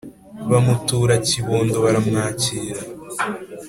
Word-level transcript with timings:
Bamutura 0.51 1.13
Kibondo 1.27 1.77
baramwakira 1.85 2.81